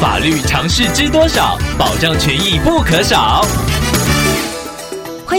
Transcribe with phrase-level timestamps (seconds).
[0.00, 1.58] 法律常识知多少？
[1.76, 3.44] 保障权益不可少。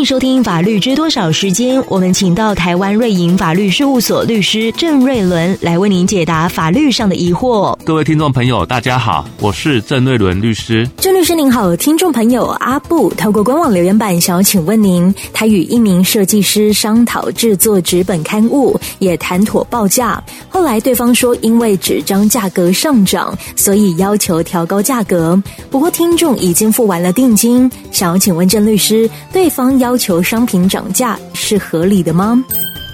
[0.00, 7.76] 欢迎收听《法律知多少》时间，我们请到台湾瑞银法律事务所律师郑瑞伦来为您解答法律上的疑惑。
[7.84, 10.88] 各位听众朋友，大家好，我是郑瑞伦律师。
[10.96, 25.38] 郑律师您好，听众朋友阿布透过官网留言板想要请问您，他与一名设计师商讨制作纸本刊物，也谈妥报价，后来对方说因为纸张价格上涨，所以要求调高价格。
[25.68, 29.78] 不过听众已经付完了定金，想要请问郑律师，对方。
[29.80, 32.40] 要要求商品涨价是合理的吗？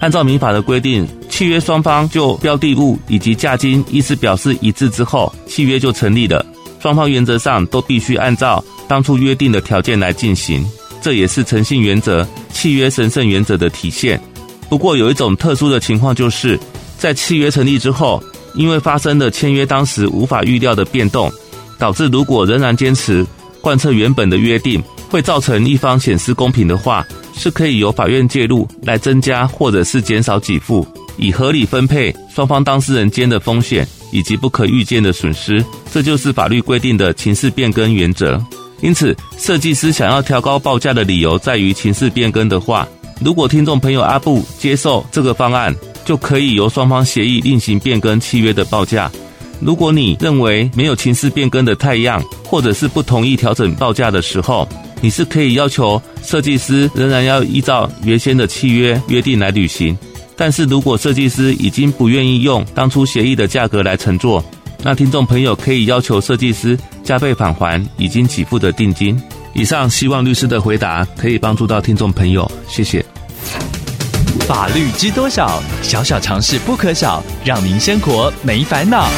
[0.00, 6.44] 按照民法的规定，契约双方就标的物以及价金意思表示一致之后，契约就成立了。
[6.80, 10.66] 双方原则上都必须按照当初约定的条件来进行，
[11.00, 14.20] 这也是诚信原则、契约神圣原则的体现。
[14.68, 16.58] 不过有一种特殊的情况，就是
[16.98, 18.20] 在契约成立之后，
[18.56, 21.30] 因为发生了签约当时无法预料的变动，
[21.78, 23.24] 导致如果仍然坚持
[23.60, 24.82] 贯彻原本的约定。
[25.10, 35.64] 会造成一方显失公平的话，是可以由法院介入来增加或者是减少给付，以合理分配双方当事人间的风险以及不可预见的损失。
[35.92, 38.40] 这就是法律规定的情势变更原则。
[38.82, 42.86] 因此，设计师想要调高报价的理由在于情势变更的话，
[43.20, 49.10] 如果听众朋友阿布接受这个方案，就可以由双方协议另行变更契约的报价。
[49.60, 54.66] 如果你认为没有情势变更的太样，或者是不同意调整报价的时候，
[55.00, 59.96] 你是可以要求设计师仍然要依照原先的契约约定来履行，
[60.36, 64.44] 但是如果设计师已经不愿意用当初协议的价格来乘坐，
[64.82, 69.20] 那听众朋友可以要求设计师加倍返还已经给付的定金。
[69.52, 73.04] 以上希望律师的回答可以帮助到听众朋友，谢谢。
[74.46, 75.62] 法律知多少？
[75.82, 79.08] 小小常识不可少，让您生活没烦恼。